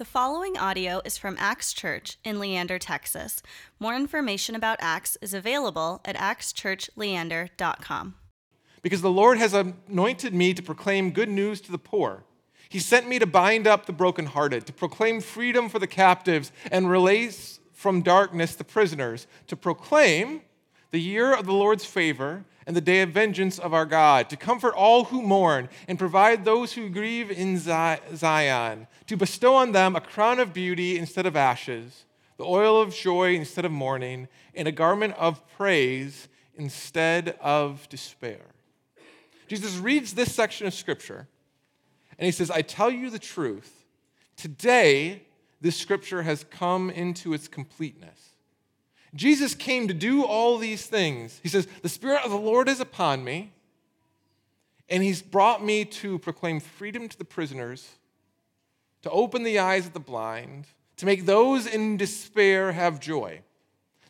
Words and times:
The 0.00 0.06
following 0.06 0.56
audio 0.56 1.02
is 1.04 1.18
from 1.18 1.36
Axe 1.38 1.74
Church 1.74 2.16
in 2.24 2.40
Leander, 2.40 2.78
Texas. 2.78 3.42
More 3.78 3.94
information 3.94 4.54
about 4.54 4.78
Axe 4.80 5.18
is 5.20 5.34
available 5.34 6.00
at 6.06 6.16
axechurchleander.com. 6.16 8.14
Because 8.80 9.02
the 9.02 9.10
Lord 9.10 9.36
has 9.36 9.52
anointed 9.52 10.32
me 10.32 10.54
to 10.54 10.62
proclaim 10.62 11.10
good 11.10 11.28
news 11.28 11.60
to 11.60 11.70
the 11.70 11.76
poor. 11.76 12.24
He 12.70 12.78
sent 12.78 13.08
me 13.08 13.18
to 13.18 13.26
bind 13.26 13.66
up 13.66 13.84
the 13.84 13.92
brokenhearted, 13.92 14.64
to 14.64 14.72
proclaim 14.72 15.20
freedom 15.20 15.68
for 15.68 15.78
the 15.78 15.86
captives, 15.86 16.50
and 16.72 16.90
release 16.90 17.60
from 17.74 18.00
darkness 18.00 18.54
the 18.54 18.64
prisoners, 18.64 19.26
to 19.48 19.54
proclaim 19.56 20.40
the 20.92 21.00
year 21.02 21.34
of 21.34 21.44
the 21.44 21.52
Lord's 21.52 21.84
favor 21.84 22.46
and 22.70 22.76
the 22.76 22.80
day 22.80 23.02
of 23.02 23.10
vengeance 23.10 23.58
of 23.58 23.74
our 23.74 23.84
God, 23.84 24.30
to 24.30 24.36
comfort 24.36 24.74
all 24.76 25.06
who 25.06 25.22
mourn 25.22 25.68
and 25.88 25.98
provide 25.98 26.44
those 26.44 26.74
who 26.74 26.88
grieve 26.88 27.28
in 27.28 27.58
Zion, 27.58 28.86
to 29.08 29.16
bestow 29.16 29.56
on 29.56 29.72
them 29.72 29.96
a 29.96 30.00
crown 30.00 30.38
of 30.38 30.52
beauty 30.52 30.96
instead 30.96 31.26
of 31.26 31.34
ashes, 31.34 32.04
the 32.36 32.44
oil 32.44 32.80
of 32.80 32.94
joy 32.94 33.34
instead 33.34 33.64
of 33.64 33.72
mourning, 33.72 34.28
and 34.54 34.68
a 34.68 34.70
garment 34.70 35.16
of 35.18 35.44
praise 35.56 36.28
instead 36.54 37.36
of 37.40 37.88
despair. 37.88 38.46
Jesus 39.48 39.76
reads 39.78 40.14
this 40.14 40.32
section 40.32 40.68
of 40.68 40.72
Scripture 40.72 41.26
and 42.20 42.26
he 42.26 42.30
says, 42.30 42.52
I 42.52 42.62
tell 42.62 42.88
you 42.88 43.10
the 43.10 43.18
truth. 43.18 43.84
Today, 44.36 45.24
this 45.60 45.76
Scripture 45.76 46.22
has 46.22 46.44
come 46.44 46.88
into 46.88 47.34
its 47.34 47.48
completeness. 47.48 48.29
Jesus 49.14 49.54
came 49.54 49.88
to 49.88 49.94
do 49.94 50.24
all 50.24 50.58
these 50.58 50.86
things. 50.86 51.40
He 51.42 51.48
says, 51.48 51.66
The 51.82 51.88
Spirit 51.88 52.24
of 52.24 52.30
the 52.30 52.36
Lord 52.36 52.68
is 52.68 52.80
upon 52.80 53.24
me, 53.24 53.52
and 54.88 55.02
He's 55.02 55.22
brought 55.22 55.64
me 55.64 55.84
to 55.84 56.18
proclaim 56.20 56.60
freedom 56.60 57.08
to 57.08 57.18
the 57.18 57.24
prisoners, 57.24 57.88
to 59.02 59.10
open 59.10 59.42
the 59.42 59.58
eyes 59.58 59.86
of 59.86 59.92
the 59.92 60.00
blind, 60.00 60.66
to 60.98 61.06
make 61.06 61.26
those 61.26 61.66
in 61.66 61.96
despair 61.96 62.72
have 62.72 63.00
joy. 63.00 63.40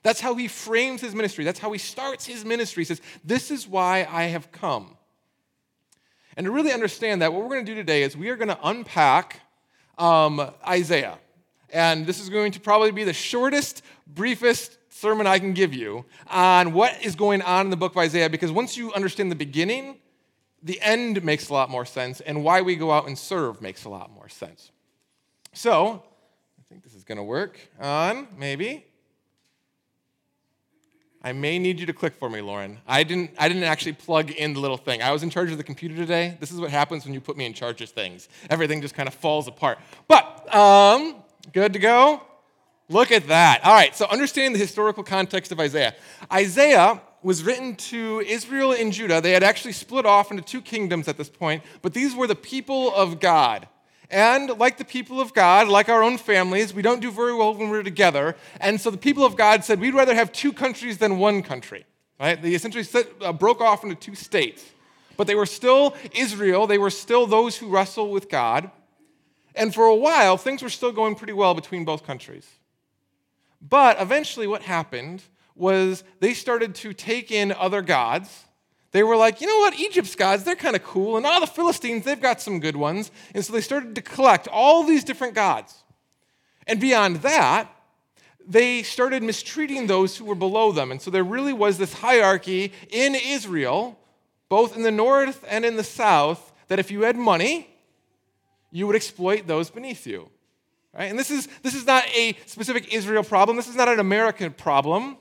That's 0.02 0.20
how 0.20 0.34
He 0.34 0.48
frames 0.48 1.00
His 1.00 1.14
ministry. 1.14 1.44
That's 1.44 1.60
how 1.60 1.72
He 1.72 1.78
starts 1.78 2.26
His 2.26 2.44
ministry. 2.44 2.82
He 2.82 2.86
says, 2.86 3.00
This 3.24 3.50
is 3.50 3.66
why 3.66 4.06
I 4.10 4.24
have 4.24 4.52
come. 4.52 4.96
And 6.36 6.44
to 6.44 6.50
really 6.50 6.72
understand 6.72 7.22
that, 7.22 7.32
what 7.32 7.42
we're 7.42 7.48
going 7.48 7.64
to 7.64 7.72
do 7.72 7.76
today 7.76 8.02
is 8.02 8.16
we 8.16 8.28
are 8.28 8.36
going 8.36 8.48
to 8.48 8.58
unpack 8.62 9.40
um, 9.98 10.50
Isaiah. 10.66 11.18
And 11.72 12.06
this 12.06 12.20
is 12.20 12.28
going 12.28 12.52
to 12.52 12.60
probably 12.60 12.90
be 12.90 13.04
the 13.04 13.12
shortest, 13.12 13.82
briefest 14.06 14.78
sermon 14.90 15.26
I 15.26 15.38
can 15.38 15.54
give 15.54 15.72
you 15.72 16.04
on 16.28 16.72
what 16.74 17.02
is 17.02 17.14
going 17.14 17.40
on 17.42 17.66
in 17.66 17.70
the 17.70 17.76
book 17.76 17.92
of 17.92 17.98
Isaiah 17.98 18.28
because 18.28 18.52
once 18.52 18.76
you 18.76 18.92
understand 18.92 19.30
the 19.30 19.36
beginning, 19.36 19.96
the 20.62 20.80
end 20.82 21.24
makes 21.24 21.48
a 21.48 21.54
lot 21.54 21.70
more 21.70 21.86
sense, 21.86 22.20
and 22.20 22.44
why 22.44 22.60
we 22.60 22.76
go 22.76 22.92
out 22.92 23.06
and 23.06 23.18
serve 23.18 23.62
makes 23.62 23.84
a 23.84 23.88
lot 23.88 24.12
more 24.12 24.28
sense. 24.28 24.70
So, 25.54 26.02
I 26.58 26.62
think 26.68 26.84
this 26.84 26.94
is 26.94 27.02
going 27.02 27.16
to 27.16 27.24
work 27.24 27.58
on 27.80 28.28
maybe. 28.36 28.84
I 31.22 31.32
may 31.32 31.58
need 31.58 31.78
you 31.78 31.86
to 31.86 31.92
click 31.92 32.14
for 32.14 32.30
me, 32.30 32.40
Lauren. 32.40 32.78
I 32.86 33.02
didn't, 33.02 33.32
I 33.38 33.48
didn't 33.48 33.64
actually 33.64 33.92
plug 33.92 34.30
in 34.30 34.54
the 34.54 34.60
little 34.60 34.78
thing. 34.78 35.02
I 35.02 35.12
was 35.12 35.22
in 35.22 35.28
charge 35.28 35.50
of 35.50 35.58
the 35.58 35.64
computer 35.64 35.94
today. 35.94 36.36
This 36.40 36.50
is 36.50 36.60
what 36.60 36.70
happens 36.70 37.04
when 37.04 37.12
you 37.12 37.20
put 37.20 37.36
me 37.36 37.44
in 37.44 37.52
charge 37.52 37.82
of 37.82 37.90
things. 37.90 38.28
Everything 38.48 38.80
just 38.80 38.94
kind 38.94 39.06
of 39.06 39.14
falls 39.14 39.46
apart. 39.46 39.78
But, 40.08 40.54
um, 40.54 41.16
good 41.52 41.74
to 41.74 41.78
go? 41.78 42.22
Look 42.90 43.12
at 43.12 43.28
that. 43.28 43.64
All 43.64 43.72
right, 43.72 43.94
so 43.94 44.06
understanding 44.06 44.52
the 44.52 44.58
historical 44.58 45.04
context 45.04 45.52
of 45.52 45.60
Isaiah. 45.60 45.94
Isaiah 46.32 47.00
was 47.22 47.44
written 47.44 47.76
to 47.76 48.18
Israel 48.26 48.72
and 48.72 48.92
Judah. 48.92 49.20
They 49.20 49.30
had 49.30 49.44
actually 49.44 49.74
split 49.74 50.04
off 50.04 50.32
into 50.32 50.42
two 50.42 50.60
kingdoms 50.60 51.06
at 51.06 51.16
this 51.16 51.28
point, 51.28 51.62
but 51.82 51.94
these 51.94 52.16
were 52.16 52.26
the 52.26 52.34
people 52.34 52.92
of 52.92 53.20
God. 53.20 53.68
And 54.10 54.58
like 54.58 54.76
the 54.76 54.84
people 54.84 55.20
of 55.20 55.32
God, 55.32 55.68
like 55.68 55.88
our 55.88 56.02
own 56.02 56.18
families, 56.18 56.74
we 56.74 56.82
don't 56.82 57.00
do 57.00 57.12
very 57.12 57.32
well 57.32 57.54
when 57.54 57.70
we're 57.70 57.84
together. 57.84 58.34
And 58.60 58.80
so 58.80 58.90
the 58.90 58.98
people 58.98 59.24
of 59.24 59.36
God 59.36 59.64
said, 59.64 59.78
we'd 59.78 59.94
rather 59.94 60.16
have 60.16 60.32
two 60.32 60.52
countries 60.52 60.98
than 60.98 61.18
one 61.18 61.44
country. 61.44 61.86
Right? 62.18 62.42
They 62.42 62.54
essentially 62.54 62.84
uh, 63.20 63.32
broke 63.32 63.60
off 63.60 63.84
into 63.84 63.94
two 63.94 64.16
states. 64.16 64.64
But 65.16 65.28
they 65.28 65.36
were 65.36 65.46
still 65.46 65.94
Israel, 66.12 66.66
they 66.66 66.78
were 66.78 66.90
still 66.90 67.28
those 67.28 67.56
who 67.56 67.68
wrestle 67.68 68.10
with 68.10 68.28
God. 68.28 68.68
And 69.54 69.72
for 69.72 69.84
a 69.84 69.94
while, 69.94 70.36
things 70.36 70.60
were 70.60 70.70
still 70.70 70.90
going 70.90 71.14
pretty 71.14 71.34
well 71.34 71.54
between 71.54 71.84
both 71.84 72.04
countries. 72.04 72.48
But 73.60 74.00
eventually, 74.00 74.46
what 74.46 74.62
happened 74.62 75.22
was 75.54 76.04
they 76.20 76.34
started 76.34 76.74
to 76.76 76.92
take 76.92 77.30
in 77.30 77.52
other 77.52 77.82
gods. 77.82 78.44
They 78.92 79.02
were 79.02 79.16
like, 79.16 79.40
you 79.40 79.46
know 79.46 79.58
what, 79.58 79.78
Egypt's 79.78 80.16
gods, 80.16 80.42
they're 80.42 80.56
kind 80.56 80.74
of 80.74 80.82
cool. 80.82 81.16
And 81.16 81.26
all 81.26 81.40
the 81.40 81.46
Philistines, 81.46 82.04
they've 82.04 82.20
got 82.20 82.40
some 82.40 82.58
good 82.58 82.76
ones. 82.76 83.10
And 83.34 83.44
so 83.44 83.52
they 83.52 83.60
started 83.60 83.94
to 83.94 84.02
collect 84.02 84.48
all 84.48 84.82
these 84.82 85.04
different 85.04 85.34
gods. 85.34 85.74
And 86.66 86.80
beyond 86.80 87.16
that, 87.16 87.68
they 88.46 88.82
started 88.82 89.22
mistreating 89.22 89.86
those 89.86 90.16
who 90.16 90.24
were 90.24 90.34
below 90.34 90.72
them. 90.72 90.90
And 90.90 91.00
so 91.00 91.10
there 91.10 91.22
really 91.22 91.52
was 91.52 91.78
this 91.78 91.92
hierarchy 91.92 92.72
in 92.88 93.14
Israel, 93.14 93.98
both 94.48 94.76
in 94.76 94.82
the 94.82 94.90
north 94.90 95.44
and 95.48 95.64
in 95.64 95.76
the 95.76 95.84
south, 95.84 96.52
that 96.68 96.78
if 96.78 96.90
you 96.90 97.02
had 97.02 97.16
money, 97.16 97.68
you 98.72 98.86
would 98.86 98.96
exploit 98.96 99.46
those 99.46 99.70
beneath 99.70 100.06
you. 100.06 100.30
Right? 100.96 101.10
And 101.10 101.18
this 101.18 101.30
is, 101.30 101.48
this 101.62 101.74
is 101.74 101.86
not 101.86 102.04
a 102.08 102.36
specific 102.46 102.92
Israel 102.92 103.22
problem. 103.22 103.56
This 103.56 103.68
is 103.68 103.76
not 103.76 103.88
an 103.88 104.00
American 104.00 104.52
problem. 104.52 105.16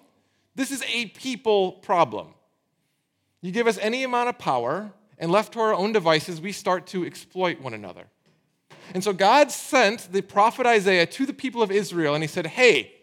This 0.55 0.71
is 0.71 0.83
a 0.91 1.07
people 1.07 1.73
problem. 1.73 2.33
You 3.41 3.51
give 3.51 3.67
us 3.67 3.77
any 3.77 4.03
amount 4.03 4.29
of 4.29 4.37
power, 4.37 4.91
and 5.19 5.31
left 5.31 5.53
to 5.53 5.59
our 5.59 5.73
own 5.73 5.91
devices, 5.91 6.41
we 6.41 6.53
start 6.53 6.87
to 6.87 7.05
exploit 7.05 7.59
one 7.59 7.73
another. 7.73 8.05
And 8.93 9.03
so 9.03 9.13
God 9.13 9.51
sent 9.51 10.11
the 10.11 10.21
prophet 10.21 10.65
Isaiah 10.65 11.05
to 11.05 11.25
the 11.25 11.33
people 11.33 11.61
of 11.61 11.69
Israel, 11.69 12.15
and 12.15 12.23
he 12.23 12.27
said, 12.27 12.47
Hey, 12.47 12.93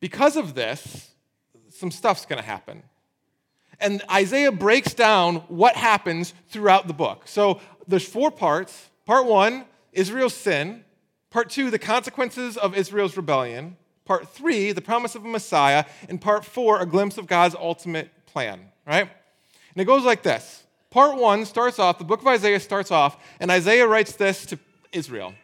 because 0.00 0.36
of 0.36 0.54
this, 0.54 1.12
some 1.70 1.90
stuff's 1.90 2.26
going 2.26 2.40
to 2.40 2.46
happen. 2.46 2.82
And 3.78 4.02
Isaiah 4.10 4.52
breaks 4.52 4.94
down 4.94 5.36
what 5.48 5.76
happens 5.76 6.34
throughout 6.48 6.86
the 6.86 6.94
book. 6.94 7.28
So 7.28 7.60
there's 7.86 8.06
four 8.06 8.30
parts. 8.30 8.90
Part 9.04 9.26
one, 9.26 9.66
Israel's 9.92 10.34
sin. 10.34 10.84
Part 11.36 11.50
two, 11.50 11.70
the 11.70 11.78
consequences 11.78 12.56
of 12.56 12.74
Israel's 12.74 13.14
rebellion. 13.14 13.76
Part 14.06 14.26
three, 14.26 14.72
the 14.72 14.80
promise 14.80 15.14
of 15.14 15.22
a 15.22 15.28
Messiah. 15.28 15.84
And 16.08 16.18
part 16.18 16.46
four, 16.46 16.80
a 16.80 16.86
glimpse 16.86 17.18
of 17.18 17.26
God's 17.26 17.54
ultimate 17.54 18.08
plan, 18.24 18.58
right? 18.86 19.02
And 19.02 19.82
it 19.82 19.84
goes 19.84 20.02
like 20.02 20.22
this. 20.22 20.64
Part 20.88 21.18
one 21.18 21.44
starts 21.44 21.78
off, 21.78 21.98
the 21.98 22.04
book 22.04 22.22
of 22.22 22.26
Isaiah 22.26 22.58
starts 22.58 22.90
off, 22.90 23.22
and 23.38 23.50
Isaiah 23.50 23.86
writes 23.86 24.12
this 24.12 24.46
to 24.46 24.58
Israel. 24.92 25.34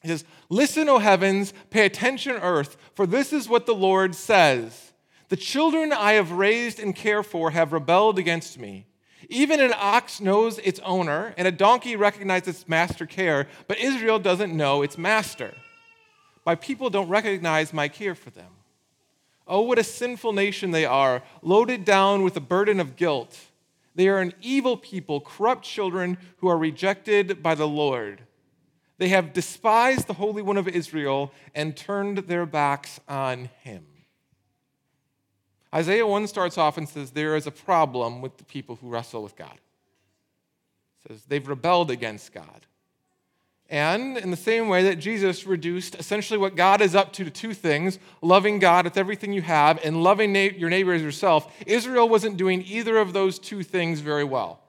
He 0.00 0.06
says, 0.06 0.24
Listen, 0.48 0.88
O 0.88 0.98
heavens, 0.98 1.52
pay 1.70 1.86
attention, 1.86 2.36
earth, 2.36 2.76
for 2.94 3.04
this 3.04 3.32
is 3.32 3.48
what 3.48 3.66
the 3.66 3.74
Lord 3.74 4.14
says. 4.14 4.92
The 5.28 5.36
children 5.36 5.92
I 5.92 6.12
have 6.12 6.30
raised 6.30 6.78
and 6.78 6.94
care 6.94 7.24
for 7.24 7.50
have 7.50 7.72
rebelled 7.72 8.20
against 8.20 8.60
me. 8.60 8.86
Even 9.28 9.60
an 9.60 9.74
ox 9.76 10.20
knows 10.20 10.58
its 10.58 10.80
owner, 10.80 11.34
and 11.36 11.48
a 11.48 11.52
donkey 11.52 11.96
recognizes 11.96 12.48
its 12.48 12.68
master 12.68 13.06
care, 13.06 13.48
but 13.66 13.78
Israel 13.78 14.18
doesn't 14.18 14.56
know 14.56 14.82
its 14.82 14.96
master. 14.96 15.54
My 16.44 16.54
people 16.54 16.90
don't 16.90 17.08
recognize 17.08 17.72
my 17.72 17.88
care 17.88 18.14
for 18.14 18.30
them. 18.30 18.52
Oh, 19.48 19.62
what 19.62 19.78
a 19.78 19.84
sinful 19.84 20.32
nation 20.32 20.70
they 20.70 20.84
are, 20.84 21.22
loaded 21.42 21.84
down 21.84 22.22
with 22.22 22.36
a 22.36 22.40
burden 22.40 22.78
of 22.78 22.96
guilt. 22.96 23.38
They 23.94 24.08
are 24.08 24.18
an 24.18 24.34
evil 24.40 24.76
people, 24.76 25.20
corrupt 25.20 25.64
children 25.64 26.18
who 26.38 26.48
are 26.48 26.58
rejected 26.58 27.42
by 27.42 27.54
the 27.54 27.68
Lord. 27.68 28.22
They 28.98 29.08
have 29.08 29.32
despised 29.32 30.06
the 30.06 30.14
Holy 30.14 30.42
One 30.42 30.56
of 30.56 30.68
Israel 30.68 31.32
and 31.54 31.76
turned 31.76 32.18
their 32.18 32.46
backs 32.46 33.00
on 33.08 33.50
him. 33.62 33.86
Isaiah 35.76 36.06
1 36.06 36.26
starts 36.26 36.56
off 36.56 36.78
and 36.78 36.88
says, 36.88 37.10
There 37.10 37.36
is 37.36 37.46
a 37.46 37.50
problem 37.50 38.22
with 38.22 38.38
the 38.38 38.44
people 38.44 38.76
who 38.76 38.88
wrestle 38.88 39.22
with 39.22 39.36
God. 39.36 39.52
It 41.04 41.08
says, 41.08 41.24
They've 41.26 41.46
rebelled 41.46 41.90
against 41.90 42.32
God. 42.32 42.66
And 43.68 44.16
in 44.16 44.30
the 44.30 44.38
same 44.38 44.68
way 44.68 44.84
that 44.84 44.96
Jesus 44.96 45.46
reduced 45.46 45.94
essentially 45.96 46.38
what 46.38 46.56
God 46.56 46.80
is 46.80 46.94
up 46.94 47.12
to 47.14 47.24
to 47.24 47.30
two 47.30 47.52
things 47.52 47.98
loving 48.22 48.58
God 48.58 48.86
with 48.86 48.96
everything 48.96 49.34
you 49.34 49.42
have 49.42 49.78
and 49.84 50.02
loving 50.02 50.32
na- 50.32 50.56
your 50.56 50.70
neighbor 50.70 50.94
as 50.94 51.02
yourself, 51.02 51.52
Israel 51.66 52.08
wasn't 52.08 52.38
doing 52.38 52.62
either 52.62 52.96
of 52.96 53.12
those 53.12 53.38
two 53.38 53.62
things 53.62 54.00
very 54.00 54.24
well. 54.24 54.60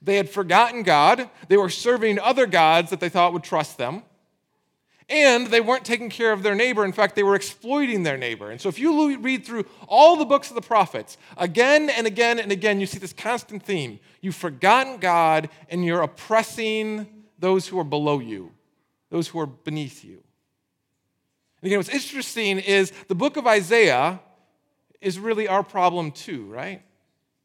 They 0.00 0.16
had 0.16 0.30
forgotten 0.30 0.84
God, 0.84 1.28
they 1.48 1.56
were 1.56 1.70
serving 1.70 2.20
other 2.20 2.46
gods 2.46 2.90
that 2.90 3.00
they 3.00 3.08
thought 3.08 3.32
would 3.32 3.42
trust 3.42 3.78
them 3.78 4.04
and 5.08 5.48
they 5.48 5.60
weren't 5.60 5.84
taking 5.84 6.08
care 6.08 6.32
of 6.32 6.42
their 6.42 6.54
neighbor. 6.54 6.84
In 6.84 6.92
fact, 6.92 7.16
they 7.16 7.22
were 7.22 7.34
exploiting 7.34 8.02
their 8.02 8.16
neighbor. 8.16 8.50
And 8.50 8.60
so, 8.60 8.68
if 8.68 8.78
you 8.78 9.16
read 9.18 9.44
through 9.44 9.64
all 9.88 10.16
the 10.16 10.24
books 10.24 10.48
of 10.48 10.54
the 10.54 10.62
prophets, 10.62 11.16
again 11.36 11.90
and 11.90 12.06
again 12.06 12.38
and 12.38 12.52
again, 12.52 12.80
you 12.80 12.86
see 12.86 12.98
this 12.98 13.12
constant 13.12 13.62
theme. 13.62 13.98
You've 14.20 14.36
forgotten 14.36 14.98
God 14.98 15.48
and 15.68 15.84
you're 15.84 16.02
oppressing 16.02 17.06
those 17.38 17.66
who 17.66 17.78
are 17.78 17.84
below 17.84 18.20
you, 18.20 18.52
those 19.10 19.28
who 19.28 19.40
are 19.40 19.46
beneath 19.46 20.04
you. 20.04 20.22
And 21.60 21.66
again, 21.66 21.78
what's 21.78 21.88
interesting 21.88 22.58
is 22.58 22.92
the 23.08 23.14
book 23.14 23.36
of 23.36 23.46
Isaiah 23.46 24.20
is 25.00 25.18
really 25.18 25.48
our 25.48 25.62
problem 25.62 26.10
too, 26.10 26.46
right? 26.46 26.82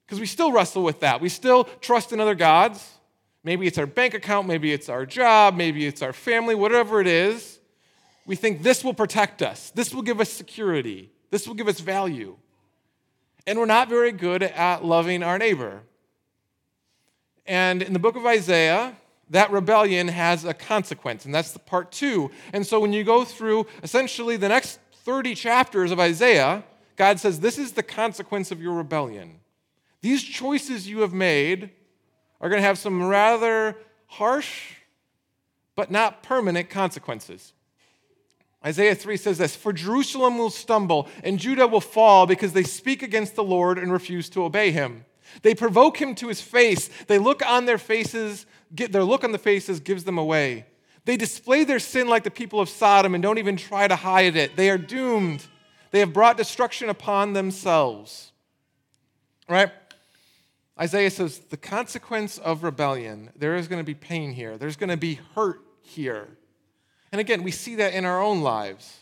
Because 0.05 0.19
we 0.19 0.25
still 0.25 0.51
wrestle 0.51 0.83
with 0.83 1.01
that. 1.01 1.19
We 1.19 1.29
still 1.29 1.65
trust 1.81 2.13
in 2.13 2.19
other 2.19 2.35
gods. 2.35 2.96
Maybe 3.47 3.65
it's 3.65 3.77
our 3.77 3.85
bank 3.85 4.13
account, 4.13 4.45
maybe 4.45 4.73
it's 4.73 4.89
our 4.89 5.05
job, 5.05 5.55
maybe 5.55 5.87
it's 5.87 6.01
our 6.01 6.11
family, 6.11 6.53
whatever 6.53 6.99
it 6.99 7.07
is. 7.07 7.59
We 8.25 8.35
think 8.35 8.61
this 8.61 8.83
will 8.83 8.93
protect 8.93 9.41
us, 9.41 9.69
this 9.69 9.93
will 9.93 10.01
give 10.01 10.19
us 10.19 10.29
security, 10.29 11.11
this 11.31 11.47
will 11.47 11.55
give 11.55 11.69
us 11.69 11.79
value. 11.79 12.35
And 13.47 13.57
we're 13.57 13.65
not 13.65 13.87
very 13.87 14.11
good 14.11 14.43
at 14.43 14.83
loving 14.83 15.23
our 15.23 15.37
neighbor. 15.37 15.83
And 17.45 17.81
in 17.81 17.93
the 17.93 17.99
book 17.99 18.17
of 18.17 18.25
Isaiah, 18.25 18.97
that 19.29 19.49
rebellion 19.49 20.09
has 20.09 20.43
a 20.43 20.53
consequence, 20.53 21.23
and 21.23 21.33
that's 21.33 21.53
the 21.53 21.59
part 21.59 21.93
two. 21.93 22.29
And 22.51 22.67
so 22.67 22.81
when 22.81 22.91
you 22.91 23.05
go 23.05 23.23
through 23.23 23.67
essentially 23.81 24.35
the 24.35 24.49
next 24.49 24.81
30 25.05 25.35
chapters 25.35 25.93
of 25.93 26.01
Isaiah, 26.01 26.65
God 26.97 27.17
says, 27.17 27.39
This 27.39 27.57
is 27.57 27.71
the 27.71 27.83
consequence 27.83 28.51
of 28.51 28.61
your 28.61 28.73
rebellion. 28.73 29.39
These 30.01 30.21
choices 30.21 30.89
you 30.89 30.99
have 30.99 31.13
made 31.13 31.69
are 32.39 32.49
going 32.49 32.61
to 32.61 32.67
have 32.67 32.77
some 32.77 33.07
rather 33.07 33.75
harsh 34.07 34.73
but 35.75 35.91
not 35.91 36.23
permanent 36.23 36.69
consequences. 36.69 37.53
Isaiah 38.65 38.95
3 38.95 39.15
says 39.17 39.37
this 39.37 39.55
For 39.55 39.71
Jerusalem 39.71 40.37
will 40.37 40.49
stumble 40.49 41.07
and 41.23 41.39
Judah 41.39 41.67
will 41.67 41.81
fall 41.81 42.25
because 42.25 42.53
they 42.53 42.63
speak 42.63 43.03
against 43.03 43.35
the 43.35 43.43
Lord 43.43 43.77
and 43.77 43.91
refuse 43.91 44.29
to 44.31 44.43
obey 44.43 44.71
him. 44.71 45.05
They 45.41 45.53
provoke 45.53 46.01
him 46.01 46.15
to 46.15 46.27
his 46.27 46.41
face. 46.41 46.89
They 47.07 47.19
look 47.19 47.45
on 47.45 47.65
their 47.65 47.77
faces, 47.77 48.45
get, 48.73 48.91
their 48.91 49.03
look 49.03 49.23
on 49.23 49.31
the 49.31 49.37
faces 49.37 49.79
gives 49.79 50.03
them 50.03 50.17
away. 50.17 50.65
They 51.05 51.15
display 51.15 51.63
their 51.63 51.79
sin 51.79 52.07
like 52.07 52.23
the 52.23 52.31
people 52.31 52.59
of 52.59 52.69
Sodom 52.69 53.13
and 53.13 53.21
don't 53.21 53.37
even 53.37 53.55
try 53.55 53.87
to 53.87 53.95
hide 53.95 54.35
it. 54.35 54.55
They 54.55 54.69
are 54.69 54.77
doomed. 54.77 55.45
They 55.91 55.99
have 55.99 56.11
brought 56.11 56.37
destruction 56.37 56.89
upon 56.89 57.33
themselves. 57.33 58.31
Right? 59.47 59.71
Isaiah 60.79 61.09
says 61.09 61.39
the 61.39 61.57
consequence 61.57 62.37
of 62.37 62.63
rebellion, 62.63 63.31
there 63.35 63.55
is 63.55 63.67
going 63.67 63.79
to 63.79 63.85
be 63.85 63.95
pain 63.95 64.31
here, 64.31 64.57
there's 64.57 64.75
going 64.75 64.89
to 64.89 64.97
be 64.97 65.19
hurt 65.35 65.61
here. 65.81 66.27
And 67.11 67.19
again, 67.21 67.43
we 67.43 67.51
see 67.51 67.75
that 67.75 67.93
in 67.93 68.05
our 68.05 68.21
own 68.21 68.41
lives. 68.41 68.99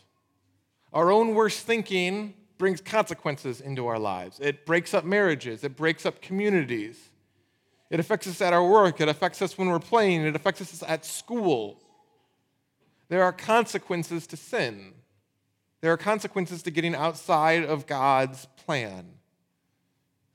Our 0.94 1.12
own 1.12 1.33
worst 1.33 1.66
thinking 1.66 2.36
brings 2.57 2.80
consequences 2.80 3.60
into 3.60 3.88
our 3.88 4.00
lives. 4.00 4.39
It 4.39 4.66
breaks 4.66 4.94
up 4.94 5.04
marriages, 5.04 5.63
it 5.63 5.75
breaks 5.75 6.06
up 6.06 6.22
communities. 6.22 7.10
It 7.89 8.00
affects 8.00 8.28
us 8.28 8.42
at 8.42 8.54
our 8.54 8.66
work, 8.66 9.01
it 9.01 9.10
affects 9.10 9.42
us 9.42 9.57
when 9.57 9.69
we're 9.69 9.80
playing, 9.80 10.25
it 10.25 10.36
affects 10.36 10.62
us 10.62 10.83
at 10.88 11.06
school. 11.06 11.81
There 13.10 13.24
are 13.24 13.33
consequences 13.33 14.25
to 14.28 14.38
sin. 14.38 14.94
There 15.81 15.92
are 15.92 15.98
consequences 15.98 16.63
to 16.63 16.71
getting 16.71 16.95
outside 16.95 17.63
of 17.63 17.86
God's 17.86 18.48
plan. 18.66 19.06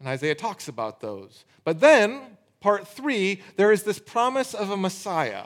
And 0.01 0.09
Isaiah 0.09 0.35
talks 0.35 0.67
about 0.67 1.01
those. 1.01 1.45
But 1.63 1.81
then, 1.81 2.23
part 2.61 2.89
three, 2.89 3.43
there 3.57 3.71
is 3.71 3.83
this 3.83 3.99
promise 3.99 4.55
of 4.55 4.71
a 4.71 4.77
Messiah. 4.77 5.45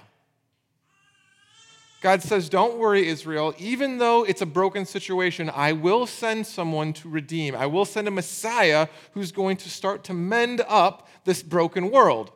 God 2.00 2.22
says, 2.22 2.48
Don't 2.48 2.78
worry, 2.78 3.08
Israel. 3.08 3.52
Even 3.58 3.98
though 3.98 4.24
it's 4.24 4.42
a 4.42 4.46
broken 4.46 4.86
situation, 4.86 5.50
I 5.52 5.72
will 5.72 6.06
send 6.06 6.46
someone 6.46 6.92
to 6.94 7.08
redeem. 7.08 7.56
I 7.56 7.66
will 7.66 7.84
send 7.84 8.06
a 8.06 8.12
Messiah 8.12 8.88
who's 9.12 9.32
going 9.32 9.56
to 9.58 9.68
start 9.68 10.04
to 10.04 10.14
mend 10.14 10.62
up 10.68 11.08
this 11.24 11.42
broken 11.42 11.90
world. 11.90 12.30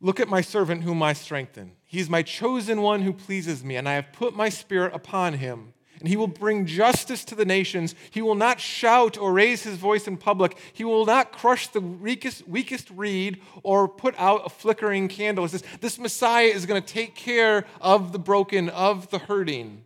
Look 0.00 0.20
at 0.20 0.28
my 0.28 0.42
servant 0.42 0.82
whom 0.82 1.02
I 1.02 1.12
strengthen. 1.12 1.72
He's 1.84 2.10
my 2.10 2.22
chosen 2.22 2.82
one 2.82 3.02
who 3.02 3.12
pleases 3.12 3.64
me, 3.64 3.76
and 3.76 3.88
I 3.88 3.94
have 3.94 4.12
put 4.12 4.36
my 4.36 4.48
spirit 4.48 4.94
upon 4.94 5.34
him 5.34 5.72
and 6.00 6.08
he 6.08 6.16
will 6.16 6.28
bring 6.28 6.66
justice 6.66 7.24
to 7.24 7.34
the 7.34 7.44
nations. 7.44 7.94
He 8.10 8.22
will 8.22 8.34
not 8.34 8.60
shout 8.60 9.18
or 9.18 9.32
raise 9.32 9.64
his 9.64 9.76
voice 9.76 10.06
in 10.06 10.16
public. 10.16 10.56
He 10.72 10.84
will 10.84 11.04
not 11.04 11.32
crush 11.32 11.68
the 11.68 11.80
weakest, 11.80 12.46
weakest 12.48 12.90
reed 12.90 13.40
or 13.62 13.88
put 13.88 14.14
out 14.18 14.46
a 14.46 14.48
flickering 14.48 15.08
candle. 15.08 15.44
It 15.44 15.50
says, 15.50 15.64
this 15.80 15.98
Messiah 15.98 16.46
is 16.46 16.66
going 16.66 16.80
to 16.80 16.92
take 16.92 17.14
care 17.14 17.66
of 17.80 18.12
the 18.12 18.18
broken, 18.18 18.68
of 18.68 19.10
the 19.10 19.18
hurting, 19.18 19.84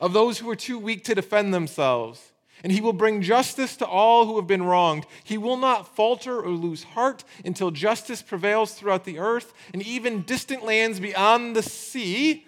of 0.00 0.12
those 0.12 0.38
who 0.38 0.50
are 0.50 0.56
too 0.56 0.78
weak 0.78 1.04
to 1.04 1.14
defend 1.14 1.54
themselves. 1.54 2.32
And 2.62 2.70
he 2.70 2.82
will 2.82 2.92
bring 2.92 3.22
justice 3.22 3.74
to 3.78 3.86
all 3.86 4.26
who 4.26 4.36
have 4.36 4.46
been 4.46 4.62
wronged. 4.62 5.06
He 5.24 5.38
will 5.38 5.56
not 5.56 5.96
falter 5.96 6.38
or 6.42 6.50
lose 6.50 6.82
heart 6.82 7.24
until 7.42 7.70
justice 7.70 8.20
prevails 8.20 8.74
throughout 8.74 9.04
the 9.04 9.18
earth, 9.18 9.54
and 9.72 9.82
even 9.82 10.22
distant 10.22 10.62
lands 10.62 11.00
beyond 11.00 11.56
the 11.56 11.62
sea, 11.62 12.46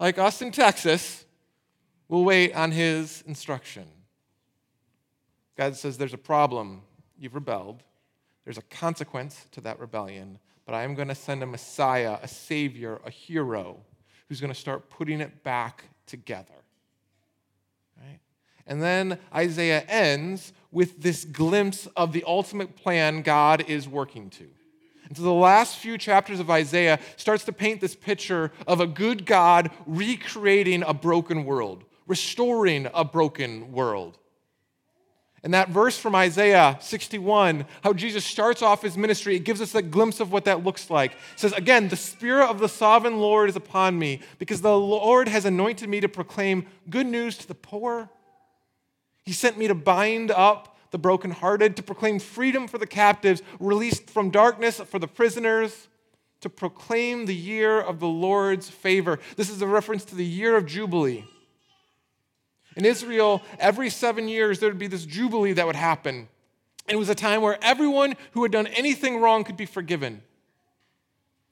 like 0.00 0.18
us 0.18 0.42
in 0.42 0.50
Texas, 0.50 1.24
We'll 2.12 2.24
wait 2.24 2.52
on 2.54 2.72
his 2.72 3.24
instruction. 3.26 3.86
God 5.56 5.76
says 5.76 5.96
there's 5.96 6.12
a 6.12 6.18
problem. 6.18 6.82
You've 7.18 7.34
rebelled. 7.34 7.82
There's 8.44 8.58
a 8.58 8.62
consequence 8.62 9.46
to 9.52 9.62
that 9.62 9.80
rebellion, 9.80 10.38
but 10.66 10.74
I 10.74 10.82
am 10.82 10.94
going 10.94 11.08
to 11.08 11.14
send 11.14 11.42
a 11.42 11.46
Messiah, 11.46 12.18
a 12.22 12.28
Savior, 12.28 13.00
a 13.06 13.10
hero 13.10 13.78
who's 14.28 14.42
going 14.42 14.52
to 14.52 14.60
start 14.60 14.90
putting 14.90 15.22
it 15.22 15.42
back 15.42 15.84
together. 16.04 16.52
Right? 17.98 18.20
And 18.66 18.82
then 18.82 19.18
Isaiah 19.34 19.82
ends 19.88 20.52
with 20.70 21.00
this 21.00 21.24
glimpse 21.24 21.86
of 21.96 22.12
the 22.12 22.24
ultimate 22.26 22.76
plan 22.76 23.22
God 23.22 23.64
is 23.66 23.88
working 23.88 24.28
to. 24.28 24.48
And 25.08 25.16
so 25.16 25.22
the 25.22 25.32
last 25.32 25.78
few 25.78 25.96
chapters 25.96 26.40
of 26.40 26.50
Isaiah 26.50 27.00
starts 27.16 27.44
to 27.44 27.54
paint 27.54 27.80
this 27.80 27.96
picture 27.96 28.52
of 28.66 28.80
a 28.80 28.86
good 28.86 29.24
God 29.24 29.70
recreating 29.86 30.82
a 30.82 30.92
broken 30.92 31.46
world, 31.46 31.84
restoring 32.12 32.86
a 32.92 33.02
broken 33.02 33.72
world. 33.72 34.18
And 35.42 35.54
that 35.54 35.70
verse 35.70 35.98
from 35.98 36.14
Isaiah 36.14 36.76
61, 36.78 37.64
how 37.82 37.94
Jesus 37.94 38.22
starts 38.22 38.60
off 38.60 38.82
his 38.82 38.98
ministry, 38.98 39.34
it 39.34 39.44
gives 39.44 39.62
us 39.62 39.74
a 39.74 39.80
glimpse 39.80 40.20
of 40.20 40.30
what 40.30 40.44
that 40.44 40.62
looks 40.62 40.90
like. 40.90 41.12
It 41.12 41.18
says, 41.36 41.54
Again, 41.54 41.88
the 41.88 41.96
Spirit 41.96 42.50
of 42.50 42.58
the 42.58 42.68
sovereign 42.68 43.18
Lord 43.18 43.48
is 43.48 43.56
upon 43.56 43.98
me, 43.98 44.20
because 44.38 44.60
the 44.60 44.78
Lord 44.78 45.26
has 45.26 45.46
anointed 45.46 45.88
me 45.88 46.00
to 46.00 46.08
proclaim 46.08 46.66
good 46.90 47.06
news 47.06 47.38
to 47.38 47.48
the 47.48 47.54
poor. 47.54 48.10
He 49.24 49.32
sent 49.32 49.56
me 49.56 49.68
to 49.68 49.74
bind 49.74 50.30
up 50.30 50.76
the 50.90 50.98
brokenhearted, 50.98 51.76
to 51.76 51.82
proclaim 51.82 52.18
freedom 52.18 52.68
for 52.68 52.76
the 52.76 52.86
captives, 52.86 53.40
released 53.58 54.10
from 54.10 54.28
darkness 54.28 54.80
for 54.80 54.98
the 54.98 55.08
prisoners, 55.08 55.88
to 56.42 56.50
proclaim 56.50 57.24
the 57.24 57.34
year 57.34 57.80
of 57.80 58.00
the 58.00 58.06
Lord's 58.06 58.68
favor. 58.68 59.18
This 59.36 59.48
is 59.48 59.62
a 59.62 59.66
reference 59.66 60.04
to 60.06 60.14
the 60.14 60.26
year 60.26 60.56
of 60.56 60.66
Jubilee. 60.66 61.24
In 62.76 62.84
Israel, 62.84 63.42
every 63.58 63.90
seven 63.90 64.28
years, 64.28 64.58
there 64.58 64.68
would 64.68 64.78
be 64.78 64.86
this 64.86 65.04
jubilee 65.04 65.52
that 65.52 65.66
would 65.66 65.76
happen. 65.76 66.28
It 66.88 66.96
was 66.96 67.08
a 67.08 67.14
time 67.14 67.42
where 67.42 67.58
everyone 67.62 68.16
who 68.32 68.42
had 68.42 68.52
done 68.52 68.66
anything 68.68 69.18
wrong 69.18 69.44
could 69.44 69.56
be 69.56 69.66
forgiven. 69.66 70.22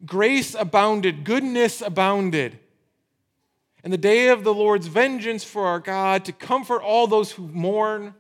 Grace 0.05 0.55
abounded, 0.55 1.25
goodness 1.25 1.83
abounded. 1.83 2.59
And 3.85 3.93
the 3.93 3.99
day 3.99 4.29
of 4.29 4.45
the 4.45 4.55
Lord's 4.55 4.87
vengeance 4.87 5.45
for 5.45 5.67
our 5.67 5.81
God 5.81 6.25
to 6.27 6.33
comfort 6.33 6.83
all 6.83 7.07
those 7.07 7.33
who 7.33 7.49
mourn 7.49 8.15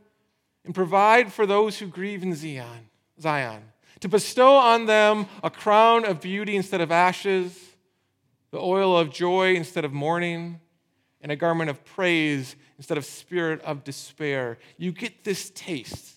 and 0.64 0.74
provide 0.74 1.32
for 1.32 1.46
those 1.46 1.78
who 1.78 1.86
grieve 1.86 2.22
in 2.22 2.34
Zion, 2.34 2.88
Zion, 3.20 3.62
to 4.00 4.08
bestow 4.08 4.54
on 4.54 4.86
them 4.86 5.26
a 5.42 5.50
crown 5.50 6.04
of 6.04 6.20
beauty 6.20 6.56
instead 6.56 6.80
of 6.80 6.90
ashes, 6.90 7.58
the 8.50 8.58
oil 8.58 8.96
of 8.96 9.10
joy 9.10 9.54
instead 9.54 9.84
of 9.84 9.92
mourning, 9.92 10.60
and 11.20 11.30
a 11.30 11.36
garment 11.36 11.70
of 11.70 11.84
praise 11.84 12.56
instead 12.78 12.98
of 12.98 13.04
spirit 13.04 13.60
of 13.62 13.84
despair. 13.84 14.58
You 14.78 14.92
get 14.92 15.24
this 15.24 15.50
taste. 15.50 16.16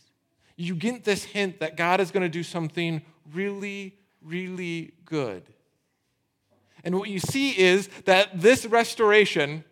You 0.55 0.75
get 0.75 1.03
this 1.03 1.23
hint 1.23 1.59
that 1.59 1.77
God 1.77 1.99
is 1.99 2.11
going 2.11 2.23
to 2.23 2.29
do 2.29 2.43
something 2.43 3.01
really, 3.33 3.97
really 4.21 4.93
good. 5.05 5.43
And 6.83 6.97
what 6.97 7.09
you 7.09 7.19
see 7.19 7.57
is 7.57 7.87
that 8.05 8.41
this 8.41 8.65
restoration 8.65 9.63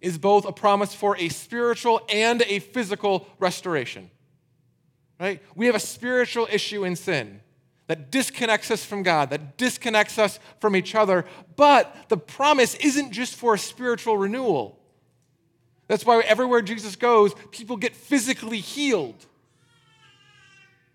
is 0.00 0.18
both 0.18 0.44
a 0.44 0.52
promise 0.52 0.94
for 0.94 1.16
a 1.16 1.28
spiritual 1.28 2.00
and 2.12 2.42
a 2.42 2.58
physical 2.58 3.26
restoration. 3.38 4.10
Right? 5.18 5.40
We 5.54 5.66
have 5.66 5.74
a 5.74 5.80
spiritual 5.80 6.48
issue 6.50 6.84
in 6.84 6.96
sin 6.96 7.40
that 7.88 8.10
disconnects 8.10 8.70
us 8.70 8.84
from 8.84 9.02
God, 9.02 9.30
that 9.30 9.56
disconnects 9.56 10.18
us 10.18 10.38
from 10.60 10.76
each 10.76 10.94
other. 10.94 11.24
But 11.56 11.94
the 12.08 12.16
promise 12.16 12.74
isn't 12.76 13.12
just 13.12 13.34
for 13.34 13.56
spiritual 13.56 14.16
renewal. 14.16 14.78
That's 15.88 16.06
why 16.06 16.20
everywhere 16.20 16.62
Jesus 16.62 16.96
goes, 16.96 17.34
people 17.50 17.76
get 17.76 17.94
physically 17.94 18.60
healed, 18.60 19.26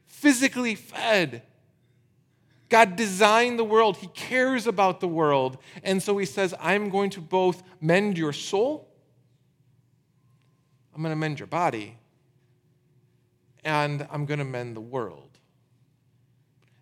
physically 0.07 0.75
fed. 0.75 1.43
God 2.69 2.95
designed 2.95 3.59
the 3.59 3.63
world, 3.63 3.97
He 3.97 4.07
cares 4.07 4.65
about 4.65 4.99
the 4.99 5.07
world. 5.07 5.57
And 5.83 6.01
so 6.01 6.17
He 6.17 6.25
says, 6.25 6.53
I'm 6.59 6.89
going 6.89 7.11
to 7.11 7.21
both 7.21 7.63
mend 7.79 8.17
your 8.17 8.33
soul, 8.33 8.87
I'm 10.95 11.01
going 11.01 11.11
to 11.11 11.15
mend 11.15 11.39
your 11.39 11.47
body, 11.47 11.97
and 13.63 14.07
I'm 14.09 14.25
going 14.25 14.39
to 14.39 14.45
mend 14.45 14.75
the 14.75 14.81
world. 14.81 15.36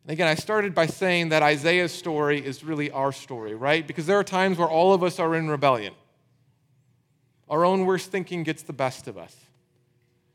And 0.05 0.11
again, 0.11 0.27
I 0.27 0.35
started 0.35 0.75
by 0.75 0.85
saying 0.85 1.29
that 1.29 1.41
Isaiah's 1.41 1.91
story 1.91 2.45
is 2.45 2.63
really 2.63 2.91
our 2.91 3.11
story, 3.11 3.55
right? 3.55 3.85
Because 3.87 4.05
there 4.05 4.19
are 4.19 4.23
times 4.23 4.59
where 4.59 4.69
all 4.69 4.93
of 4.93 5.03
us 5.03 5.19
are 5.19 5.35
in 5.35 5.49
rebellion. 5.49 5.95
Our 7.49 7.65
own 7.65 7.85
worst 7.85 8.11
thinking 8.11 8.43
gets 8.43 8.61
the 8.61 8.71
best 8.73 9.07
of 9.07 9.17
us. 9.17 9.35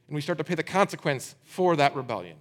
And 0.09 0.17
we 0.17 0.21
start 0.21 0.39
to 0.39 0.45
pay 0.45 0.57
the 0.57 0.65
consequence 0.65 1.37
for 1.45 1.77
that 1.77 1.95
rebellion. 1.95 2.37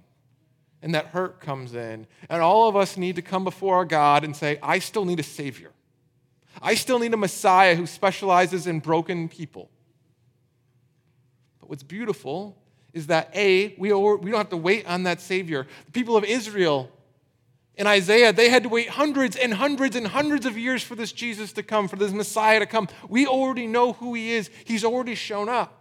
and 0.82 0.96
that 0.96 1.08
hurt 1.08 1.40
comes 1.40 1.76
in. 1.76 2.08
And 2.30 2.42
all 2.42 2.70
of 2.70 2.76
us 2.76 2.98
need 2.98 3.16
to 3.18 3.22
come 3.22 3.44
before 3.44 3.76
our 3.76 3.86
God 3.86 4.24
and 4.24 4.36
say, 4.36 4.60
I 4.64 4.80
still 4.80 5.06
need 5.06 5.20
a 5.20 5.24
Savior. 5.24 5.72
I 6.62 6.76
still 6.76 7.00
need 7.00 7.14
a 7.14 7.18
Messiah 7.18 7.76
who 7.76 7.86
specializes 7.86 8.68
in 8.68 8.80
broken 8.80 9.30
people. 9.30 9.70
But 11.60 11.70
what's 11.70 11.84
beautiful 11.84 12.58
is 12.94 13.08
that 13.08 13.30
A, 13.36 13.76
we, 13.78 13.94
we 13.94 14.32
don't 14.32 14.38
have 14.38 14.50
to 14.50 14.58
wait 14.58 14.88
on 14.88 15.04
that 15.04 15.22
Savior. 15.22 15.68
The 15.86 15.92
people 15.92 16.18
of 16.18 16.24
Israel 16.24 16.90
in 17.80 17.88
Isaiah, 17.88 18.34
they 18.34 18.50
had 18.50 18.64
to 18.64 18.70
wait 18.70 18.90
hundreds 18.90 19.38
and 19.38 19.54
hundreds 19.54 19.96
and 19.96 20.06
hundreds 20.06 20.46
of 20.46 20.58
years 20.58 20.84
for 20.84 20.96
this 20.96 21.14
Jesus 21.14 21.54
to 21.54 21.64
come, 21.64 21.88
for 21.88 21.96
this 21.96 22.12
Messiah 22.12 22.60
to 22.60 22.66
come. 22.66 22.90
We 23.08 23.26
already 23.26 23.68
know 23.68 23.94
who 23.94 24.14
he 24.14 24.34
is, 24.34 24.50
he's 24.66 24.84
already 24.84 25.16
shown 25.16 25.48
up. 25.48 25.78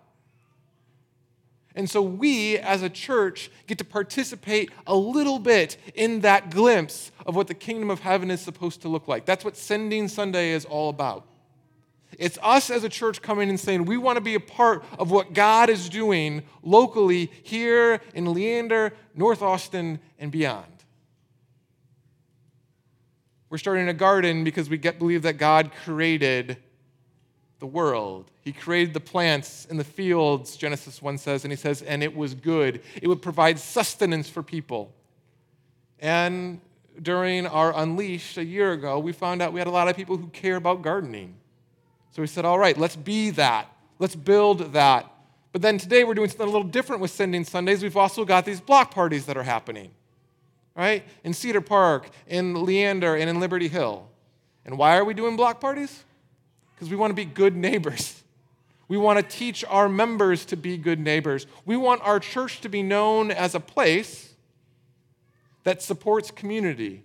And 1.74 1.90
so 1.90 2.00
we, 2.00 2.56
as 2.56 2.82
a 2.82 2.88
church, 2.88 3.50
get 3.66 3.78
to 3.78 3.84
participate 3.84 4.70
a 4.86 4.94
little 4.94 5.40
bit 5.40 5.76
in 5.96 6.20
that 6.20 6.50
glimpse 6.50 7.10
of 7.26 7.34
what 7.34 7.48
the 7.48 7.54
kingdom 7.54 7.90
of 7.90 7.98
heaven 7.98 8.30
is 8.30 8.40
supposed 8.40 8.80
to 8.82 8.88
look 8.88 9.08
like. 9.08 9.26
That's 9.26 9.44
what 9.44 9.56
Sending 9.56 10.06
Sunday 10.06 10.52
is 10.52 10.64
all 10.64 10.90
about. 10.90 11.26
It's 12.16 12.38
us 12.44 12.70
as 12.70 12.84
a 12.84 12.88
church 12.88 13.22
coming 13.22 13.48
and 13.48 13.58
saying, 13.58 13.86
we 13.86 13.96
want 13.96 14.18
to 14.18 14.20
be 14.20 14.36
a 14.36 14.40
part 14.40 14.84
of 15.00 15.10
what 15.10 15.32
God 15.32 15.68
is 15.68 15.88
doing 15.88 16.44
locally 16.62 17.30
here 17.42 18.00
in 18.14 18.32
Leander, 18.32 18.94
North 19.16 19.42
Austin, 19.42 19.98
and 20.18 20.30
beyond. 20.30 20.77
We're 23.50 23.58
starting 23.58 23.88
a 23.88 23.94
garden 23.94 24.44
because 24.44 24.68
we 24.68 24.76
get, 24.76 24.98
believe 24.98 25.22
that 25.22 25.34
God 25.34 25.70
created 25.84 26.58
the 27.60 27.66
world. 27.66 28.30
He 28.42 28.52
created 28.52 28.94
the 28.94 29.00
plants 29.00 29.66
in 29.70 29.78
the 29.78 29.84
fields, 29.84 30.56
Genesis 30.56 31.02
1 31.02 31.18
says, 31.18 31.44
and 31.44 31.52
he 31.52 31.56
says, 31.56 31.82
and 31.82 32.02
it 32.02 32.14
was 32.14 32.34
good. 32.34 32.82
It 33.00 33.08
would 33.08 33.22
provide 33.22 33.58
sustenance 33.58 34.28
for 34.28 34.42
people. 34.42 34.92
And 35.98 36.60
during 37.00 37.46
our 37.46 37.76
Unleashed 37.76 38.36
a 38.38 38.44
year 38.44 38.72
ago, 38.72 38.98
we 38.98 39.12
found 39.12 39.42
out 39.42 39.52
we 39.52 39.60
had 39.60 39.66
a 39.66 39.72
lot 39.72 39.88
of 39.88 39.96
people 39.96 40.16
who 40.16 40.28
care 40.28 40.56
about 40.56 40.82
gardening. 40.82 41.34
So 42.10 42.22
we 42.22 42.28
said, 42.28 42.44
all 42.44 42.58
right, 42.58 42.76
let's 42.76 42.96
be 42.96 43.30
that. 43.30 43.72
Let's 43.98 44.14
build 44.14 44.72
that. 44.74 45.10
But 45.52 45.62
then 45.62 45.78
today 45.78 46.04
we're 46.04 46.14
doing 46.14 46.28
something 46.28 46.46
a 46.46 46.50
little 46.50 46.68
different 46.68 47.00
with 47.00 47.10
Sending 47.10 47.44
Sundays. 47.44 47.82
We've 47.82 47.96
also 47.96 48.24
got 48.24 48.44
these 48.44 48.60
block 48.60 48.92
parties 48.92 49.26
that 49.26 49.36
are 49.36 49.42
happening 49.42 49.90
right? 50.78 51.04
In 51.24 51.34
Cedar 51.34 51.60
Park, 51.60 52.08
in 52.28 52.64
Leander, 52.64 53.16
and 53.16 53.28
in 53.28 53.40
Liberty 53.40 53.66
Hill. 53.66 54.08
And 54.64 54.78
why 54.78 54.96
are 54.96 55.04
we 55.04 55.12
doing 55.12 55.34
block 55.34 55.60
parties? 55.60 56.04
Because 56.74 56.88
we 56.88 56.96
want 56.96 57.10
to 57.10 57.14
be 57.14 57.24
good 57.24 57.56
neighbors. 57.56 58.22
We 58.86 58.96
want 58.96 59.18
to 59.18 59.36
teach 59.36 59.64
our 59.68 59.88
members 59.88 60.46
to 60.46 60.56
be 60.56 60.78
good 60.78 61.00
neighbors. 61.00 61.46
We 61.66 61.76
want 61.76 62.00
our 62.02 62.20
church 62.20 62.62
to 62.62 62.68
be 62.68 62.82
known 62.82 63.30
as 63.30 63.54
a 63.54 63.60
place 63.60 64.32
that 65.64 65.82
supports 65.82 66.30
community, 66.30 67.02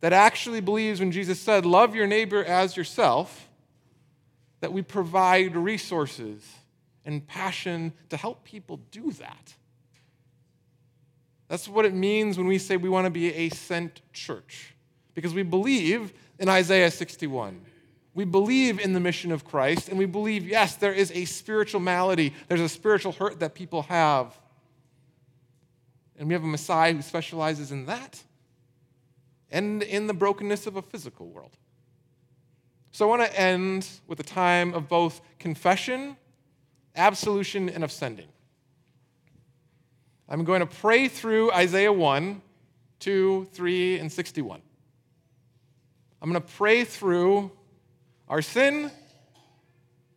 that 0.00 0.12
actually 0.12 0.60
believes 0.60 0.98
when 0.98 1.12
Jesus 1.12 1.38
said, 1.38 1.64
Love 1.64 1.94
your 1.94 2.06
neighbor 2.06 2.42
as 2.42 2.76
yourself, 2.76 3.48
that 4.60 4.72
we 4.72 4.82
provide 4.82 5.54
resources 5.54 6.42
and 7.04 7.24
passion 7.24 7.92
to 8.08 8.16
help 8.16 8.42
people 8.42 8.80
do 8.90 9.12
that. 9.12 9.54
That's 11.48 11.68
what 11.68 11.84
it 11.84 11.94
means 11.94 12.38
when 12.38 12.46
we 12.46 12.58
say 12.58 12.76
we 12.76 12.88
want 12.88 13.04
to 13.04 13.10
be 13.10 13.32
a 13.32 13.48
sent 13.50 14.00
church. 14.12 14.74
Because 15.14 15.32
we 15.32 15.42
believe 15.42 16.12
in 16.38 16.48
Isaiah 16.48 16.90
61. 16.90 17.60
We 18.14 18.24
believe 18.24 18.80
in 18.80 18.94
the 18.94 19.00
mission 19.00 19.30
of 19.30 19.44
Christ, 19.44 19.88
and 19.88 19.98
we 19.98 20.06
believe, 20.06 20.46
yes, 20.46 20.76
there 20.76 20.92
is 20.92 21.12
a 21.12 21.26
spiritual 21.26 21.80
malady, 21.80 22.32
there's 22.48 22.62
a 22.62 22.68
spiritual 22.68 23.12
hurt 23.12 23.40
that 23.40 23.54
people 23.54 23.82
have. 23.82 24.34
And 26.18 26.28
we 26.28 26.34
have 26.34 26.42
a 26.42 26.46
Messiah 26.46 26.94
who 26.94 27.02
specializes 27.02 27.72
in 27.72 27.86
that 27.86 28.22
and 29.50 29.82
in 29.82 30.06
the 30.06 30.14
brokenness 30.14 30.66
of 30.66 30.76
a 30.76 30.82
physical 30.82 31.26
world. 31.26 31.56
So 32.90 33.06
I 33.06 33.18
want 33.18 33.30
to 33.30 33.38
end 33.38 33.86
with 34.06 34.18
a 34.20 34.24
time 34.24 34.72
of 34.72 34.88
both 34.88 35.20
confession, 35.38 36.16
absolution, 36.96 37.68
and 37.68 37.84
of 37.84 37.92
sending. 37.92 38.28
I'm 40.28 40.44
going 40.44 40.60
to 40.60 40.66
pray 40.66 41.08
through 41.08 41.52
Isaiah 41.52 41.92
1, 41.92 42.42
2, 43.00 43.48
3, 43.52 43.98
and 43.98 44.12
61. 44.12 44.60
I'm 46.20 46.30
going 46.30 46.42
to 46.42 46.52
pray 46.54 46.84
through 46.84 47.52
our 48.28 48.42
sin, 48.42 48.90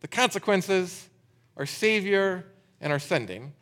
the 0.00 0.08
consequences, 0.08 1.08
our 1.56 1.66
Savior, 1.66 2.44
and 2.80 2.92
our 2.92 2.98
sending. 2.98 3.42
And 3.42 3.52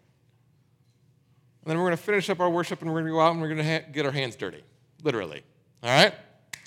then 1.66 1.76
we're 1.76 1.84
going 1.84 1.96
to 1.96 2.02
finish 2.02 2.30
up 2.30 2.40
our 2.40 2.48
worship 2.48 2.80
and 2.80 2.90
we're 2.90 3.00
going 3.00 3.06
to 3.06 3.12
go 3.12 3.20
out 3.20 3.32
and 3.32 3.42
we're 3.42 3.48
going 3.48 3.58
to 3.58 3.80
ha- 3.80 3.86
get 3.92 4.06
our 4.06 4.12
hands 4.12 4.36
dirty, 4.36 4.62
literally. 5.02 5.42
All 5.82 5.90
right? 5.90 6.14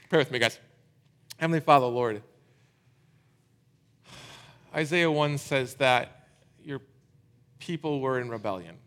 Pray 0.10 0.20
with 0.20 0.30
me, 0.30 0.38
guys. 0.38 0.60
Heavenly 1.38 1.60
Father, 1.60 1.88
Lord, 1.88 2.22
Isaiah 4.76 5.10
1 5.10 5.40
says 5.40 5.74
that 5.76 6.28
your 6.64 6.82
people 7.58 8.00
were 8.00 8.20
in 8.20 8.30
rebellion. 8.30 8.78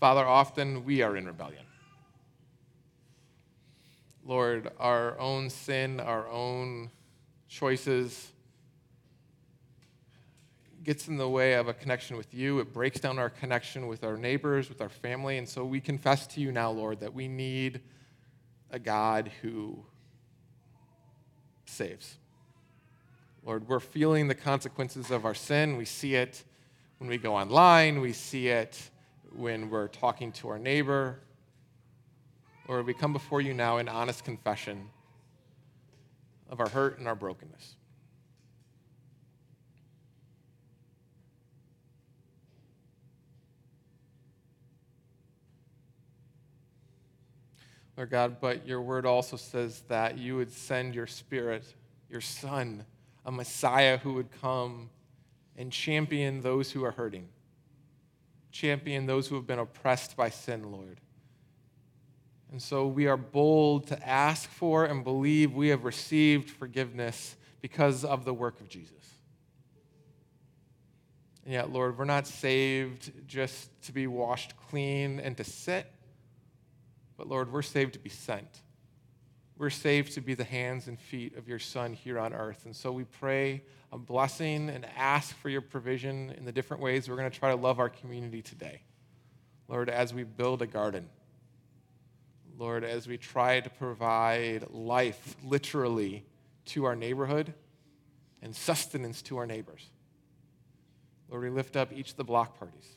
Father, 0.00 0.24
often 0.24 0.84
we 0.84 1.02
are 1.02 1.16
in 1.16 1.26
rebellion. 1.26 1.64
Lord, 4.24 4.70
our 4.78 5.18
own 5.18 5.50
sin, 5.50 5.98
our 5.98 6.28
own 6.28 6.90
choices 7.48 8.32
gets 10.84 11.08
in 11.08 11.16
the 11.16 11.28
way 11.28 11.54
of 11.54 11.66
a 11.66 11.74
connection 11.74 12.16
with 12.16 12.32
you. 12.32 12.60
It 12.60 12.72
breaks 12.72 13.00
down 13.00 13.18
our 13.18 13.28
connection 13.28 13.88
with 13.88 14.04
our 14.04 14.16
neighbors, 14.16 14.68
with 14.68 14.80
our 14.80 14.88
family. 14.88 15.36
And 15.36 15.48
so 15.48 15.64
we 15.64 15.80
confess 15.80 16.26
to 16.28 16.40
you 16.40 16.52
now, 16.52 16.70
Lord, 16.70 17.00
that 17.00 17.12
we 17.12 17.26
need 17.26 17.80
a 18.70 18.78
God 18.78 19.30
who 19.42 19.84
saves. 21.64 22.18
Lord, 23.44 23.68
we're 23.68 23.80
feeling 23.80 24.28
the 24.28 24.34
consequences 24.34 25.10
of 25.10 25.24
our 25.24 25.34
sin. 25.34 25.76
We 25.76 25.84
see 25.84 26.14
it 26.14 26.44
when 26.98 27.08
we 27.10 27.18
go 27.18 27.34
online, 27.34 28.00
we 28.00 28.12
see 28.12 28.48
it 28.48 28.90
when 29.34 29.70
we're 29.70 29.88
talking 29.88 30.32
to 30.32 30.48
our 30.48 30.58
neighbor, 30.58 31.20
or 32.66 32.82
we 32.82 32.94
come 32.94 33.12
before 33.12 33.40
you 33.40 33.54
now 33.54 33.78
in 33.78 33.88
honest 33.88 34.24
confession 34.24 34.88
of 36.50 36.60
our 36.60 36.68
hurt 36.68 36.98
and 36.98 37.06
our 37.06 37.14
brokenness. 37.14 37.76
Lord 47.96 48.10
God, 48.10 48.36
but 48.40 48.66
your 48.66 48.80
word 48.80 49.06
also 49.06 49.36
says 49.36 49.82
that 49.88 50.18
you 50.18 50.36
would 50.36 50.52
send 50.52 50.94
your 50.94 51.08
spirit, 51.08 51.64
your 52.08 52.20
son, 52.20 52.84
a 53.26 53.32
Messiah 53.32 53.98
who 53.98 54.12
would 54.12 54.30
come 54.40 54.88
and 55.56 55.72
champion 55.72 56.40
those 56.40 56.70
who 56.70 56.84
are 56.84 56.92
hurting 56.92 57.28
champion 58.50 59.06
those 59.06 59.28
who 59.28 59.34
have 59.34 59.46
been 59.46 59.58
oppressed 59.58 60.16
by 60.16 60.30
sin, 60.30 60.70
Lord. 60.72 61.00
And 62.50 62.62
so 62.62 62.86
we 62.86 63.06
are 63.06 63.16
bold 63.16 63.88
to 63.88 64.08
ask 64.08 64.48
for 64.48 64.84
and 64.84 65.04
believe 65.04 65.52
we 65.52 65.68
have 65.68 65.84
received 65.84 66.50
forgiveness 66.50 67.36
because 67.60 68.04
of 68.04 68.24
the 68.24 68.32
work 68.32 68.60
of 68.60 68.68
Jesus. 68.68 68.92
And 71.44 71.52
yet, 71.52 71.70
Lord, 71.70 71.98
we're 71.98 72.04
not 72.04 72.26
saved 72.26 73.12
just 73.26 73.70
to 73.82 73.92
be 73.92 74.06
washed 74.06 74.54
clean 74.68 75.20
and 75.20 75.36
to 75.36 75.44
sit, 75.44 75.90
but 77.16 77.26
Lord, 77.26 77.52
we're 77.52 77.62
saved 77.62 77.94
to 77.94 77.98
be 77.98 78.10
sent. 78.10 78.62
We're 79.58 79.70
saved 79.70 80.12
to 80.14 80.20
be 80.20 80.34
the 80.34 80.44
hands 80.44 80.86
and 80.86 80.98
feet 80.98 81.36
of 81.36 81.48
your 81.48 81.58
Son 81.58 81.92
here 81.92 82.18
on 82.18 82.32
earth. 82.32 82.64
And 82.64 82.74
so 82.74 82.92
we 82.92 83.02
pray 83.02 83.64
a 83.92 83.98
blessing 83.98 84.70
and 84.70 84.86
ask 84.96 85.36
for 85.36 85.48
your 85.48 85.60
provision 85.60 86.32
in 86.38 86.44
the 86.44 86.52
different 86.52 86.80
ways 86.80 87.08
we're 87.08 87.16
going 87.16 87.30
to 87.30 87.36
try 87.36 87.50
to 87.50 87.56
love 87.56 87.80
our 87.80 87.88
community 87.88 88.40
today. 88.40 88.82
Lord, 89.66 89.90
as 89.90 90.14
we 90.14 90.22
build 90.22 90.62
a 90.62 90.66
garden, 90.66 91.08
Lord, 92.56 92.84
as 92.84 93.08
we 93.08 93.18
try 93.18 93.58
to 93.58 93.68
provide 93.68 94.70
life 94.70 95.36
literally 95.42 96.24
to 96.66 96.84
our 96.84 96.94
neighborhood 96.94 97.52
and 98.42 98.54
sustenance 98.54 99.22
to 99.22 99.38
our 99.38 99.46
neighbors. 99.46 99.90
Lord, 101.28 101.42
we 101.42 101.50
lift 101.50 101.76
up 101.76 101.92
each 101.92 102.10
of 102.12 102.16
the 102.16 102.24
block 102.24 102.58
parties. 102.58 102.88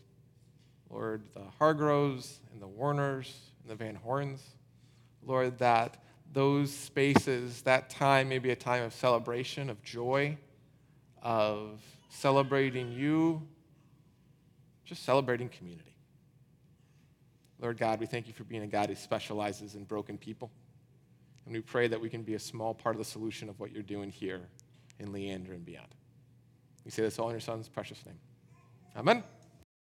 Lord, 0.89 1.24
the 1.34 1.44
Hargroves 1.58 2.39
and 2.51 2.62
the 2.62 2.68
Warners 2.68 3.34
and 3.62 3.72
the 3.72 3.75
Van 3.75 3.96
Horns. 3.96 4.41
Lord, 5.25 5.58
that 5.60 6.03
those 6.34 6.72
spaces, 6.72 7.62
that 7.64 7.90
time 7.90 8.30
may 8.30 8.40
be 8.40 8.52
a 8.52 8.56
time 8.56 8.84
of 8.84 8.94
celebration, 8.94 9.70
of 9.70 9.82
joy, 9.84 10.38
of 11.22 11.82
celebrating 12.10 12.92
you, 12.92 13.42
just 14.86 15.04
celebrating 15.04 15.50
community. 15.50 15.96
Lord 17.60 17.78
God, 17.78 18.00
we 18.00 18.06
thank 18.06 18.28
you 18.28 18.34
for 18.34 18.44
being 18.44 18.64
a 18.64 18.68
God 18.68 18.90
who 18.90 18.96
specializes 18.96 19.76
in 19.76 19.84
broken 19.84 20.18
people. 20.18 20.50
And 21.46 21.54
we 21.54 21.62
pray 21.62 21.88
that 21.88 22.00
we 22.00 22.10
can 22.10 22.24
be 22.24 22.36
a 22.36 22.40
small 22.40 22.74
part 22.74 22.96
of 22.96 23.00
the 23.00 23.06
solution 23.06 23.50
of 23.50 23.60
what 23.60 23.72
you're 23.72 23.84
doing 23.84 24.10
here 24.10 24.42
in 25.00 25.12
Leander 25.12 25.54
and 25.54 25.66
beyond. 25.66 25.88
We 26.86 26.92
say 26.92 27.04
this 27.04 27.20
all 27.20 27.28
in 27.28 27.34
your 27.34 27.42
son's 27.42 27.68
precious 27.68 28.04
name. 28.06 28.18
Amen. 28.96 29.24